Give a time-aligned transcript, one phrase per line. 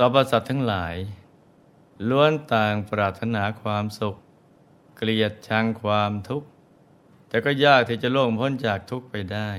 [0.00, 0.96] รรพสัตว์ทั้งหลาย
[2.08, 4.16] ล้วนต่างปรารถนาความสุข
[4.96, 6.48] เกลียดชังความทุกข์
[7.28, 9.50] แต่ก็ยากที่จะล่วงพ้นจากทุกข์ไปได้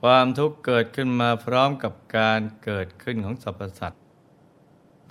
[0.00, 4.02] ความทุกข์เกิดขึ้นมาพร้อมกับการเกิดขึ้นของสรรพสัตว์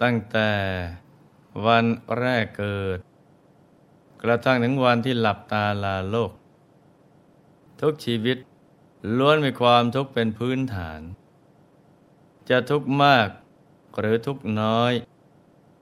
[0.01, 0.51] ตั้งแต่
[1.65, 1.85] วัน
[2.19, 2.97] แรกเกิด
[4.23, 6.31] กระทั่งถึงวันที่หลับตาลาโลก
[7.81, 8.37] ทุกชีวิต
[9.17, 11.01] ล้วนมีความทุกข์เป็นพื้นฐาน
[12.49, 13.27] จะทุกข์มาก
[13.99, 14.93] หรือทุกน้อย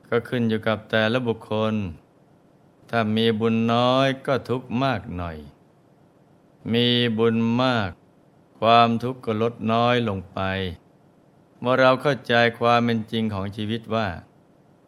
[0.09, 1.73] ก็ขึ้นอยู่กับแต่ละบุคคล
[2.89, 5.37] ถ้ามีบุญน้อยก็ทุกมากหน่อย
[6.73, 7.89] มีบุญมาก
[8.59, 10.39] ความทุกข์ก็ลดน้อยลงไป
[11.59, 14.07] เมื่อเราเข้าใจความเป็นจริงของชีวิตว่า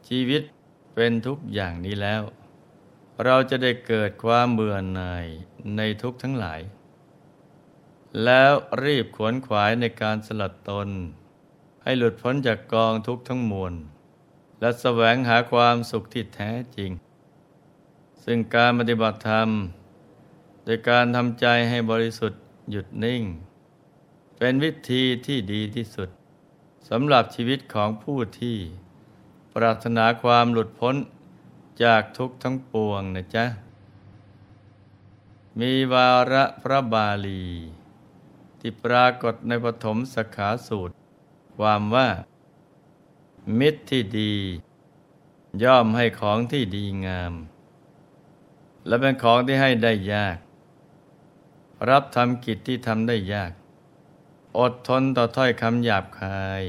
[0.08, 0.42] ชีวิต
[0.94, 2.22] เป็นทุกอย่างนี้แล้ว
[3.24, 5.26] เราจะได้เกิดความเบื่อหน่าย
[5.78, 6.62] ในทุกทั้งหลาย
[8.24, 10.90] แล้วรีบขวนขวายในการสลัดตน
[11.86, 13.74] ให้หลุดพ้นจากกองทุกข์ทั้งมวล
[14.60, 16.92] และแสวงหาความสุขที่แท้จริง
[18.24, 19.50] ซึ่งการปฏิบัติธรรม
[20.64, 23.22] โดยการทำใจให้บริสุทธิ์หยุดนิ่ง
[24.38, 26.10] เป็นวิธีที่ดีที่สุด
[26.90, 28.58] สำหรับชีวิตของผู้ที่
[29.54, 30.96] ปรารถนาความหลุดพ้น
[31.84, 33.46] จากทุกข์ทั้งปวงนะจ๊ะ
[35.60, 37.46] มีวาระพระบาลี
[38.60, 40.95] ที่ปรากฏในปฐมสขาสูตร
[41.58, 42.10] ความว่า
[43.60, 44.34] มิตรที่ดี
[45.64, 47.34] ย่อมให้ของที่ดีงาม
[48.88, 50.38] และเป็นของที่ให้ได้ยาก
[51.90, 53.52] รับทำกิจที่ทำได้ยาก
[54.60, 56.64] อดทนต่อถ้อยคำหยาบคาย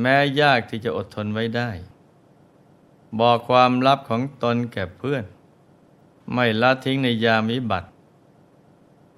[0.00, 1.70] แม้ยากที่จะอดทนไว้ได้
[3.20, 5.24] บอกความลับของตนแก่เพื่อน
[6.32, 7.88] ไม่ละทิ้งในยามวิบัติ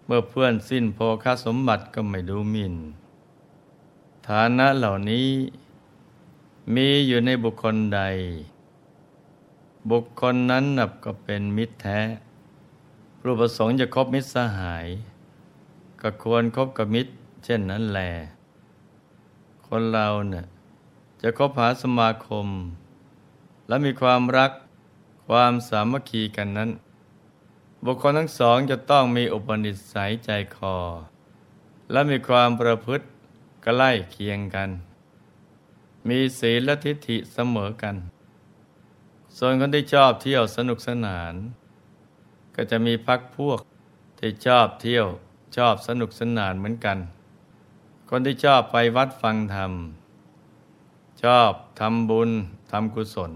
[0.07, 2.75] เมื่อเพื่อนสิ้นโภคสมบัติก็ไม่ดูหมิน่น
[4.33, 5.29] ฐานะเหล่านี้
[6.75, 8.01] มีอยู่ในบุคคลใด
[9.91, 12.01] บุคคลนั้นนับก็เป็นมิตรแท้
[13.25, 14.87] รูปประสงค์จะคบมิตรสหาย
[16.01, 17.13] ก็ควรครบกับมิตร
[17.45, 18.11] เช่นนั้นแหละ
[19.67, 20.45] คนเราเนี่ย
[21.23, 22.47] จะคบหาสมาคม
[23.69, 24.53] และมีความรัก
[25.29, 26.71] ความสามัคคีกันนั้น
[27.85, 30.77] บุคคลทั้งสองจะต้องมีอุปนิสัยใจคอ
[31.91, 33.07] และมีความประพฤติ
[33.69, 34.71] ใกล้เคียงกัน
[36.09, 37.97] มีศีลและทิฏฐิเสมอกัน
[39.37, 41.35] ส่วนคนที่ชอบเที่ยวสนุกสนาน
[42.57, 43.59] ก็จะมีพักพวก
[44.19, 45.07] ที่ชอบเที่ยว
[45.57, 46.99] ชอบสนุกสนานเหมือนกัน
[48.11, 49.73] คนที่ชอบไปวัดฟังธรรม
[51.23, 52.31] ชอบทำบุญ
[52.73, 53.33] ทำกุศล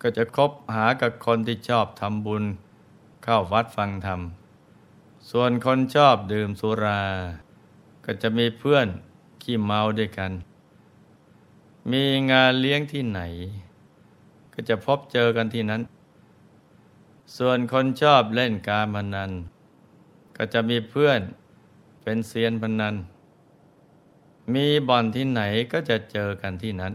[0.00, 2.44] ก็จะคบหากับคนที่ชอบทำบุญ
[3.24, 4.20] เข้าวัดฟังธรรม
[5.30, 7.02] ส่วนคนชอบดื่มสุรา
[8.04, 8.88] ก็จะมีเพื่อน
[9.44, 10.32] ขี้เมาด้วยกัน
[11.92, 13.20] มีงานเลี้ยงที่ไหน
[14.52, 15.82] ก็จะพบเจอกันที่นั้น
[17.36, 19.30] ส่วนคนชอบเล่นการพนัน
[20.36, 21.20] ก็จะมีเพื่อน
[22.02, 22.94] เป็นเซียนพนัน
[24.54, 26.94] มีบ่อนที่ไหนก็จะเจอกันที่นั้น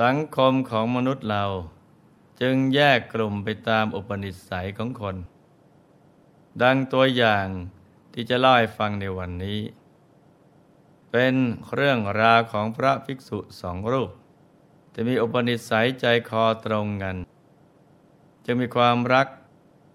[0.00, 1.44] สังคมของมนุษย์เรา
[2.40, 5.16] จึงแยกกลุ่มไปตามอุปนิสัยของคน
[6.62, 7.46] ดังตัวอย่าง
[8.12, 9.58] ที่จะเล่าให้ฟังในวันนี้
[11.10, 11.34] เป็น
[11.74, 14.10] เรื่องราวของพระภิกษุสองรูป
[14.92, 17.16] ที่มีอุปนิสัยใจคอตรงกัน
[18.46, 19.28] จะมีความรัก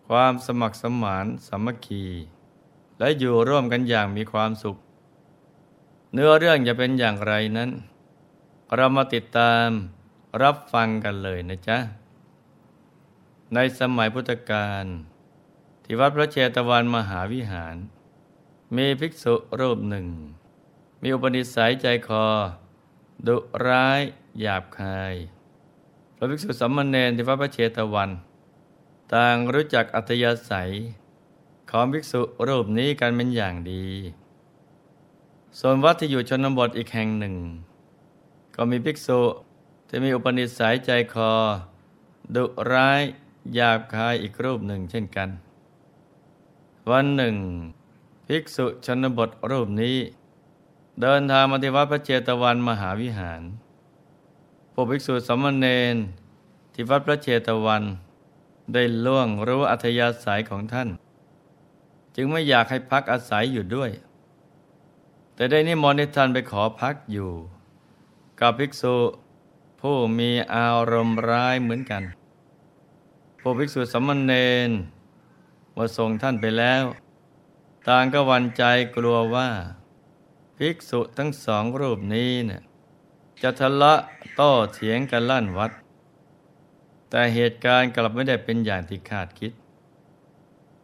[0.10, 2.06] ความสมัครสมานสามัคคี
[3.00, 4.78] และอยู่ร่วมกันอย่างมีความสุข
[6.14, 7.70] เนื้อเรื่องจะเป็นอย่างไรนั้น
[8.76, 9.68] เรามาติดตาม
[10.44, 11.78] รับฟังกันเลยนะจ๊ะ
[13.54, 14.86] ในสมัยพุทธกาล
[15.84, 17.76] ที่วัดพระเชตวันมหาวิหาร
[18.76, 20.08] มีภิกษุรูปหนึ่ง
[21.08, 22.26] มีอุปนิสัยใจคอ
[23.28, 23.38] ดุ
[23.68, 24.02] ร้าย
[24.40, 25.16] หยาบคาย
[26.16, 28.10] พระภิกษุสัมมาเนรที่วัดพระเชตวัน
[29.14, 30.72] ต่างรู้จักอัธยาศัย
[31.70, 33.86] ของภิกษุรูปนี้กันเป็นอย่างดี
[35.60, 37.36] ส่วนวัดที่อยู่ชนบทอีกแห่งหนึ่ง
[38.56, 39.22] ก็มีภิกษุ
[39.88, 41.32] ที่มีอุปนิสัยใจคอ
[42.36, 43.02] ดุร้าย
[43.54, 45.30] หยาบคายอีกรูปหนึ่งเช่นกัน
[46.92, 47.36] วันหนึ่ง
[48.28, 49.98] ภิกษุชนบทรูปนี้
[51.02, 53.42] เดินทางมาที่วัดพระเจตวันมหาวิหาร
[54.74, 55.96] พวกภิกษุสมณเณร
[56.74, 57.84] ที่วัดพระเจตวัน
[58.74, 60.90] ได้ล่วงรู้อัธยาศัยของท่าน
[62.16, 63.92] จึงไม่อยากให้พักอาศัยอยู่ด้วย
[65.36, 67.32] แต่ได้นิมนต์ให้ท่านไปขอพักอยู่
[68.40, 68.96] กับภิกษุ
[69.82, 72.04] ผู้มีอารมณ์ร้ายเหมือนกัน
[73.40, 74.34] ผู้ภิกษุสัมมเน
[74.68, 74.70] น
[75.76, 76.84] ว่าส่งท่านไปแล้ว
[77.88, 78.64] ต่างก็วันใจ
[78.96, 79.50] กลัวว่า
[80.58, 82.62] ภิกษุทั้งสองรูปนี้เนี่ย
[83.42, 84.00] จะทะเลาะ
[84.36, 85.72] โต้เถียงกันลั่นวัด
[87.10, 89.52] แต่เหตุการณ์กลับไม่ได้เป็นอย่างที่คาดคิด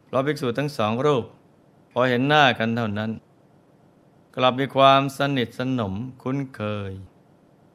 [0.05, 1.25] เพราะภิกษุทั้งสองรูป
[1.91, 3.11] พอเห็นหน้ากันเท่านั้น
[4.35, 6.91] กลับมีความสนิทสนมคุ้นเคย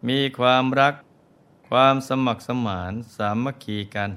[0.08, 0.94] มีความรัก
[1.68, 4.10] ความสมัครสมานสามัคคีกัน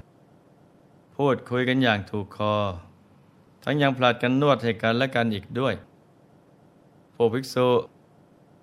[1.16, 2.56] พูดคุยกันอย่างถูกคอ
[3.64, 5.74] ทั้งยังผลัดกันนวดให้กันและกันอีกด้วย
[7.22, 7.68] พวกภิกษุ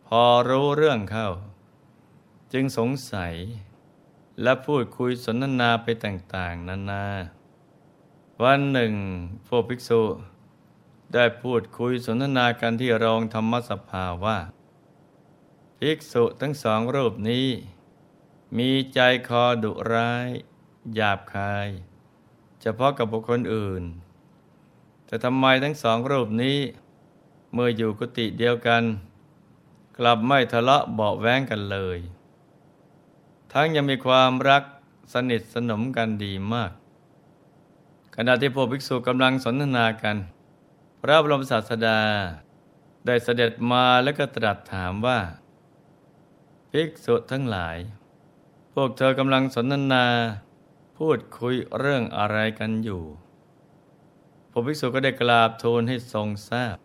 [0.08, 1.30] พอรู้เรื่องเข้า
[2.54, 3.34] จึงสงสัย
[4.42, 7.06] และพูดคุยสนทนาไปต่าง ๆ นานา
[8.44, 8.94] วันหนึ่ง
[9.48, 10.02] พวกภิกษุ
[11.14, 14.38] ได้พูดคุยสนทนากันที่รองธรรมสภาว่า
[15.80, 17.48] ภิกษุทั้งสองรูปนี้
[18.58, 20.28] มีใจคอดุร้าย
[20.96, 21.68] หยาบคาย
[22.62, 23.84] เฉพาะกับบุคคลอื่น
[25.06, 26.60] แต่ทำไมทั้งสองรูปนี้
[27.54, 28.84] เมื่ออยู่กุฏิเดียวกัน
[29.98, 32.00] กลับไม่ทะเลาะเบาแว้งกันเลย
[33.54, 34.64] ทั้งยังมีความรัก
[35.14, 36.72] สนิทสนมกันดีมาก
[38.16, 40.18] ขณะที่พวกภิกษุกำลังสนทนากัน
[41.02, 42.00] พระบรมศาสดา
[43.06, 45.20] ได้เสด็จมาแล้วก็ตรัสถามว่า
[46.72, 47.78] ภิกษุทั้งหลาย
[48.74, 50.06] พวกเธอกำลังสนทนา
[50.98, 53.04] พูดคุยเรื่องอะไรกันอยู่
[54.52, 56.78] พวกภิกษุก็ได้กราบทูลให้ทรงทราบ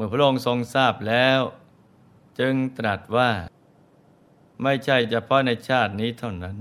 [0.00, 1.40] มื่อพระองค์ทรงทราบแล้ว
[2.38, 3.30] จึงตรัสว่า
[4.62, 6.56] ไม่ใช่เฉพาะในชาตินี้เท่านั้น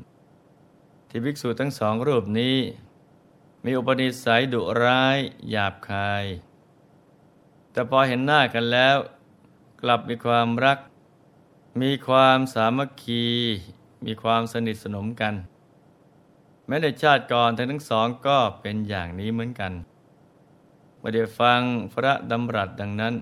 [1.09, 2.57] ที่ภิกษุทั้งสองรูปนี้
[3.65, 5.17] มีอุปนิสัยดุร้าย
[5.49, 6.25] หยาบคาย
[7.71, 8.97] แต่พอเห็นหน้ากันแล้ว
[9.81, 10.79] กลับมีความรัก
[11.81, 13.25] มีความสามัคคี
[14.05, 15.33] มีความสนิทสนมกัน
[16.67, 19.71] แม้ในชาติก่อนทั้งทั้งสองก็เป็นอย่างนี้เหมือนกัน
[21.07, 21.61] เมื่อได้ฟัง
[21.93, 23.15] พระดำรัสดังนั้น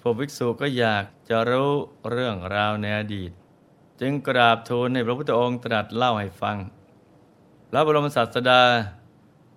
[0.00, 1.72] พวกภิกษุก็อยากจะรู้
[2.10, 3.30] เรื่องราวในอดีต
[4.00, 6.56] จึงกราบทูลให้พระพุทธองค์ตรัสเล่าให้ฟัง
[7.68, 8.62] พระบรมศาสดา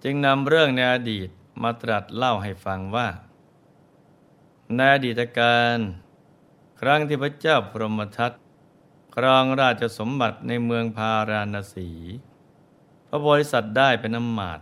[0.04, 1.30] จึงนำเรื่องในอดีต
[1.62, 3.08] มาตรัสเล่าให้ฟังว่า
[4.76, 5.78] ในอดีตการ
[6.82, 8.32] ครั้งที่พระเจ้าพรหมทัต
[9.16, 11.90] ครองราชสมบัติในเมืองพาราณสี
[13.08, 14.62] พระบริษัทได้เป็นน้ำมาตร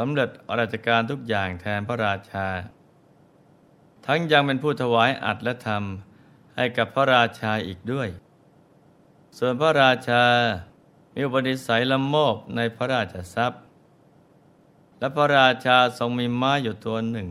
[0.00, 2.46] สำเร็จราชการทุกอย่างแทนพระราชา
[4.06, 5.82] ทั้งยังเป็นผู้ถวายอัดและธรรม
[6.54, 8.08] ให้กับพระราชาอีกด้วย
[9.38, 10.24] ส่วนพระราชา
[11.14, 13.60] มีอุปนิสัยละโมบในพระราชทรัพย์
[14.98, 17.28] และพระราชาทรงมีม้าอยู่ตัวหนึ่ง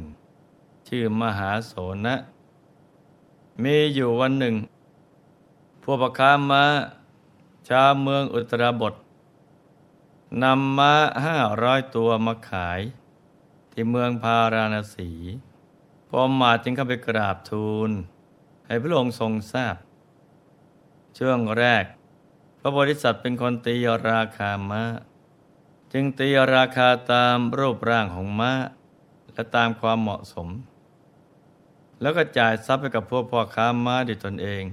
[0.88, 1.74] ชื่อมหาโส
[2.06, 2.16] นะ
[3.64, 4.56] มีอยู่วันหนึ่ง
[5.84, 6.64] พวกประคาม้า
[7.68, 8.94] ชาวเมืองอุตรบท
[10.44, 10.94] นำม้า
[11.26, 12.81] ห้าร้อยตัวมาขาย
[13.72, 15.12] ที่เมืองพาราณสี
[16.10, 17.90] พอมาจึงเข้าไปกราบทูล
[18.68, 19.76] ให้พระองค์ทรงทราบ
[21.18, 21.86] ช่วงแรก
[22.60, 23.76] พระบริษัทเป็นคนตี
[24.10, 24.84] ราคาม้า
[25.94, 28.52] จึงตีราคาตามรูปร่างของม้า
[29.34, 30.48] และตามความเหมาะสม
[32.02, 34.64] แล้วก็จ่ายทรัพย์ไปกับพวกพ่อค้าม้าด้วยตนเอง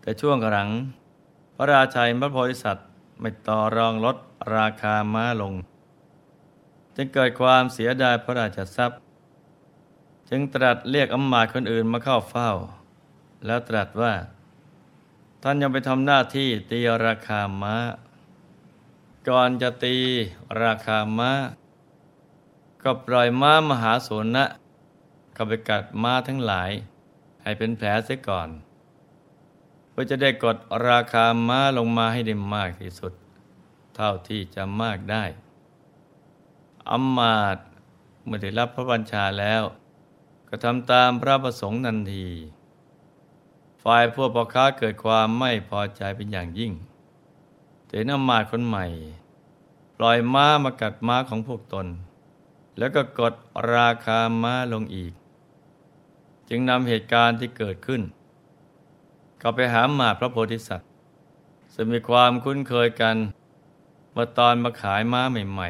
[0.00, 0.68] แต่ช่วงหลัง
[1.56, 2.88] พระราชัยพระโพธิสัตว์
[3.20, 4.16] ไม่ต่อรองลด
[4.56, 5.54] ราคาม้าลง
[6.96, 9.00] จึงเกิดความเสียดายพระราชทรัพย์
[10.28, 12.50] จึงตรัสเรียกอำมาตย์คนอื่นมาเข้าเฝ้า
[13.46, 14.14] แล้วตรัสว่า
[15.42, 17.74] ท่านยังไปทำหน้าที่ตีราคาม้า
[19.28, 19.96] ก่อนจะตี
[20.62, 21.30] ราคาม้า
[22.82, 24.44] ก็ปล่อยม้ามหาสนะ
[25.34, 26.70] เข้าไปกัดม้าทั้งหลาย
[27.42, 28.48] ให้เป็นแผลเสียก่อน
[30.00, 30.56] พื่อจะได้กด
[30.88, 33.12] ราคาม้าลงมาให้ได้มากที่สุด
[33.94, 35.24] เท่าที่จะมากได้
[36.90, 37.56] อมมาต
[38.24, 39.62] เมื่อได้รับพระบัญชาแล้ว
[40.48, 42.28] ก็ทำตามพระประสงค์นันที
[43.82, 46.72] ฝ่ายพวกพ่อค้าเกิดความไม่พอใจเป็นอย่างยิ่ง
[47.88, 48.86] แต่นำมาตคนใหม่
[49.96, 51.86] ปล่อยม้ามากัดม้าของพวกตน
[52.78, 53.34] แล้วก็กด
[53.74, 55.12] ราคาม้าลงอีก
[56.48, 58.02] จึงนำเหตุการณ์ที่เกิดขึ้น
[59.42, 60.88] ก็ไปหาหมาพระโพธิสัตว์
[61.74, 63.16] ซึ่งมีความคุ้นเคยกัน
[64.12, 65.68] เมื่อตอนมาขายม้าใหม่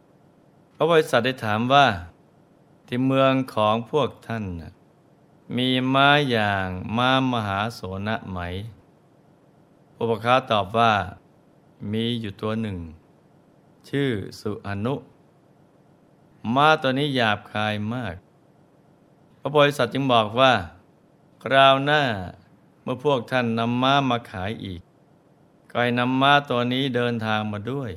[0.00, 1.86] ๆ พระบริษัทได้ถามว่า
[2.86, 4.44] ที่เมืองของพวกท่าน
[5.56, 8.38] มีม้าอย่างม้ามหาโสนะไหม
[9.98, 10.92] อุปคาตอบว่า
[11.92, 12.78] มีอยู่ตัวหนึ่ง
[13.88, 14.10] ชื่อ
[14.40, 14.94] สุอนุ
[16.54, 18.14] ม้าตัวนี้หยาบคายมาก
[19.40, 20.52] พระบริษัทจึงบอกว่า
[21.44, 22.02] คราวหน้า
[22.88, 24.80] มื่อพวกท่านนำม้ามาขายอีก
[25.70, 27.90] ก็ให้นำม้าตัวนี้เดินทางมาด้วย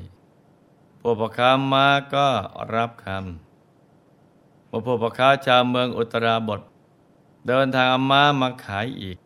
[0.99, 2.27] พวกพ่อค้าม้าก็
[2.75, 6.61] รับคำเมื่อพวกพ่อค้าชาวเมืองอุตราบท
[7.47, 9.17] เดินทางเอาม้ามาขายอีก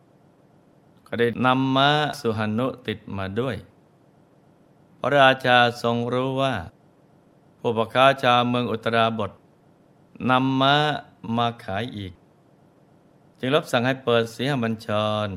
[1.18, 1.88] ได้นำม้า
[2.20, 3.56] สุหนุติดมาด้วย
[4.98, 6.54] พระราชาทรงรู้ว่า
[7.58, 9.30] ผู้ปกครองชาวเมืองอุตราบท
[10.30, 10.74] นำม้า
[11.36, 12.12] มาขายอีก
[13.38, 14.88] จึงรับสั่งให้เปิดสีหบัญช
[15.26, 15.28] ร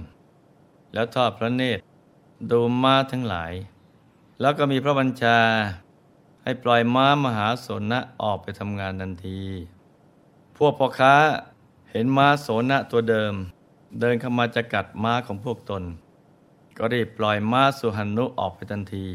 [0.94, 1.82] แล้วทอดพระเนตร
[2.52, 3.54] ดูม้าทั้งหลาย
[4.42, 5.40] แล้วก็มีพระบัญชา
[6.44, 9.42] ให้ปล่อยม้ามหาสนะออกไปทำงานทันที
[10.58, 11.16] พวกพ่อค้า
[11.92, 13.34] เห็นม้าโสนะตัวเดิม
[14.00, 15.84] เดินเข้ามาจะกัดม้าของพวกตน
[16.78, 19.08] ก็รีบปล่อยม้าสุหันุออกไปทันที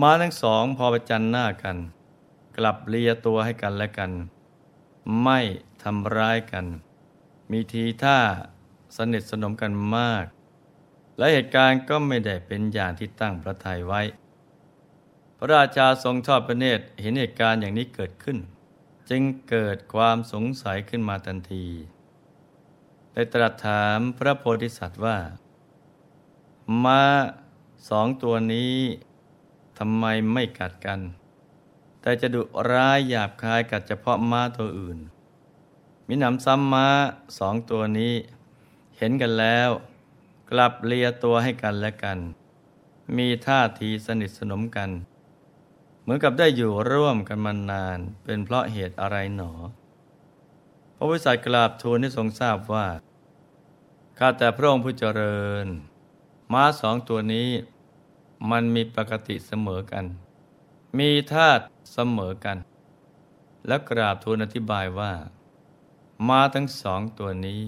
[0.00, 1.76] ม้าทั้งสองพอประจันหน้ากัน
[2.56, 4.10] กลับเลียตัวให้กันและกัน
[5.22, 5.38] ไม่
[5.82, 6.66] ทำร้ายกัน
[7.50, 8.18] มีทีท่า
[8.96, 10.24] สนิทสนมกันมาก
[11.18, 14.02] และเหตุการณ์ก็ไม่ได้เป็นอย่างที่ตั้งพระทัยไว้
[15.38, 18.38] พระราชาทรงทอดพระเนตรเห็นเหตุการณ์อย่างนี้เกิดขึ้น
[19.10, 21.66] จึงเกิดความสงสัยขึ้นมาทันที
[23.12, 25.18] ได้ตรัสถามพระโพธิสัตว์ว่า
[26.84, 27.02] ม้า
[27.88, 28.76] สองตัวนี้
[29.78, 31.00] ทำไมไม่กัดกัน
[32.00, 34.98] แต่จะดุร้ายหยาบคายกัดเฉพาะม้าตัวอื่น
[36.06, 36.86] มิหนำซ้ำม้า
[37.38, 38.12] สองตัวนี้
[38.96, 39.70] เห็นกันแล้ว
[40.50, 42.18] กลับเลียตัวให้กันและกัน
[43.16, 44.90] มีท่าทีสนิทสนมกัน
[46.02, 49.52] เหมือนกับได้อยู่ร่วมกันมานาน เป็นเพราะเหตุอะไรหนอ
[50.96, 52.86] พระวิสัยกราบทูลให้ทรงทราบว่า
[54.18, 55.66] ข้าแต่พระองค์ผู้เจริญ
[56.52, 57.48] ม้าสองตัวนี้
[58.50, 60.04] มันมีปกติเสมอกัน
[60.98, 62.56] มีธาตุเสมอกัน
[63.66, 65.12] และกราบทูลอธิบายว่า
[66.28, 67.62] ม้าทั้งสองตัวนี้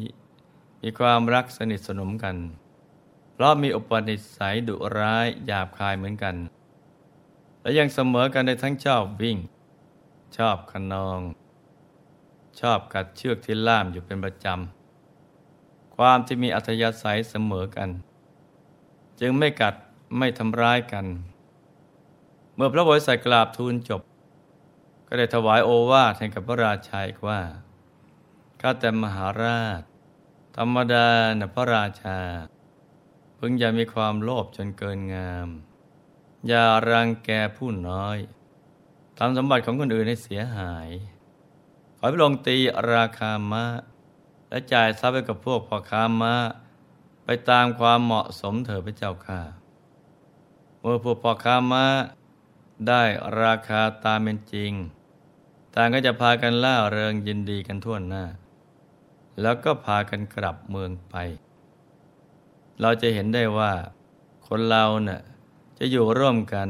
[0.89, 2.37] มีความรักสนิทสนมกัน
[3.33, 6.37] เพราะมีอุปนิสัยดุร้ายหยาบคายเหมือนกัน
[7.61, 9.39] และยังเสมอกันในทั้งชอบวิ่ง
[10.37, 11.21] ชอบขนอง
[12.61, 17.91] ชอบกัดเชือกที่ล่ามอยู่เป็นประจำ ความที่มีอัธยาศัยเสมอกัน
[19.21, 19.75] จึงไม่กัด
[20.19, 21.07] ไม่ทำร้ายกัน
[22.55, 24.01] เมื่อพระบริษัทกราบทูลจบ
[25.09, 27.41] ก็ได้ถวายโอวาทให้กับพระราชาอีกว่า
[28.61, 29.83] ข้าแต่มหาราช
[30.59, 31.09] ธรรมดา
[31.39, 32.21] นะพระราชา
[33.39, 35.49] พึงอย่ามีความโลภจนเกินงาม
[36.47, 38.19] อย่ารังแกผู้น้อย
[39.19, 40.89] ทำสมบัติของคนอื่นให้เสียหาย
[41.99, 42.57] ขอพระองค์ตี
[42.93, 43.65] ราคามา
[44.49, 46.35] และจ่ายทรัพย์ให้กับพวกพ่อค้ามา
[47.25, 49.41] ไปตามความเหมาะสมเถิดพระเจ้าค่ะ
[50.81, 51.87] เมื่อพวกพ่อค้ามา
[52.89, 53.03] ได้
[53.43, 54.73] ราคาตามเป็นจริง
[55.75, 58.25] ต่างก็จะพากันล่าเริงยินดีกันทั่วหน้า
[59.41, 61.15] แล้วก็พากันกลับเมืองไป
[62.81, 63.73] เราจะเห็นได้ว่า
[64.47, 65.21] คนเราเนะ่ะ
[65.79, 66.69] จะอยู่ร่วมกัน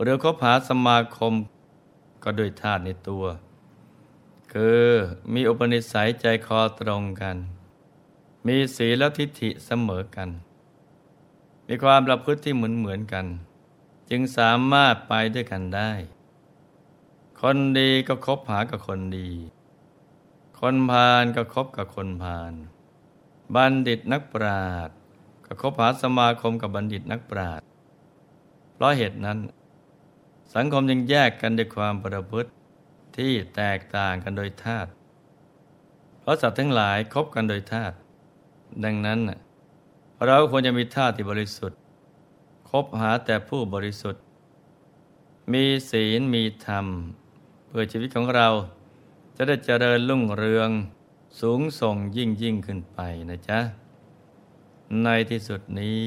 [0.00, 1.32] หรือคบหาสมาคม
[2.22, 3.24] ก็ด้วยธาตุในตัว
[4.52, 4.86] คือ
[5.34, 7.36] มีอุปนิสัยใจคอตรงกัน
[8.46, 10.28] มีศีลและทิฏฐิเสมอกัน
[11.66, 13.26] มีความประพฤติที่เหมือนเหมือนกัน
[14.10, 15.92] จึงสามารถไปด้วยกันได้
[17.40, 19.28] คนดีก็คบหากับคนดี
[20.60, 22.52] คนพาลก็คบกับคนพาล
[23.54, 24.96] บัณฑิตนักปราชญ์
[25.46, 27.66] ก็คบหาสมาคมกับบัณฑิตนักปราชญ์
[28.72, 29.38] เพราะเหตุนั้น
[30.54, 32.50] สังคมยังแยกกันด้วยความประพฤติ
[33.16, 34.90] ที่แตกต่างกันโดยธาตุ
[36.20, 37.94] เพราะสัตว์ทั้งหลายคบกันโดยธาตุ
[38.84, 39.18] ดังนั้น
[40.26, 41.78] เราควรจะมีธาตุที่บริสุทธิ์
[42.70, 44.22] คบหาแต่ผู้บริสุทธิ์
[45.52, 46.86] มีศีลมีธรรม
[47.66, 48.48] เพื่อชีวิตของเรา
[49.36, 50.70] จะได้เจริญรุ่งเรือง
[51.40, 52.98] สูงส่งยิ่งยิ่งขึ้นไป
[53.30, 53.60] นะจ๊ะ
[55.02, 56.00] ในที่สุดนี้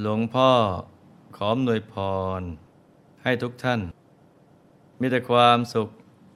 [0.00, 0.50] หลวงพ่อ
[1.36, 1.94] ขอมนวยพ
[2.40, 2.42] ร
[3.22, 3.80] ให้ทุกท่าน
[5.00, 5.88] มีแต่ความสุข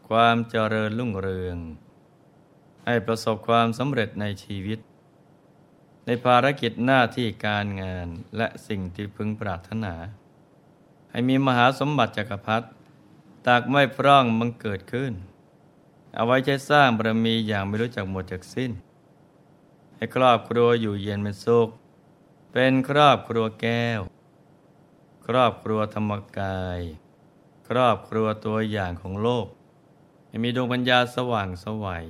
[0.09, 1.57] ความเจริญรุ่งเรือง
[2.85, 4.79] ให้ประสบความสำเร็จในชีวิต
[6.07, 9.95] ในภารกิจหน้าที่การงานและสิ่งที่พึงปรารถนา
[11.11, 12.67] ให้มีมหาสมบัติจักรพรรดิ
[13.47, 15.13] ตากไม่พร่องมังเกิดขึ้น
[16.15, 18.73] เอาไว้ใช้สร้างบารมีอย่างไม่รู้จักหมดจากสิ้น
[19.97, 21.69] ให้ครอบครัวอยู่เย็นเป็นสุข
[22.53, 24.01] เป็นครอบครัวแก้ว
[25.27, 26.81] ครอบครัวธรรมกาย
[27.69, 29.47] ครอบครัวตัวอย่างของโลก
[30.27, 32.09] ให้มีดวงปัญญาสว่างสวัย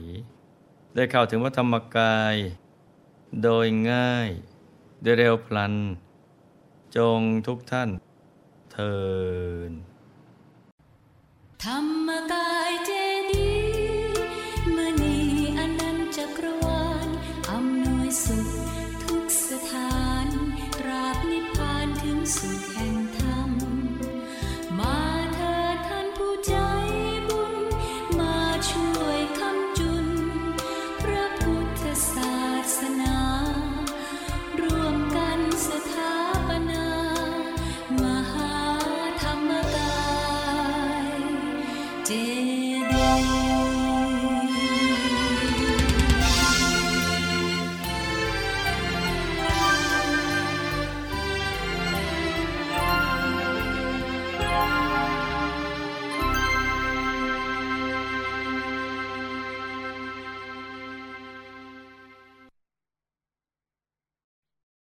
[0.94, 2.36] ได้เข้าถึงวัธรรมกาย
[3.42, 4.30] โดยง่าย
[5.02, 5.74] ได้เร็วพลัน
[6.96, 7.90] จงทุกท่าน
[8.72, 8.96] เทิ
[9.70, 9.72] น
[11.64, 12.92] ธรรมกายเจ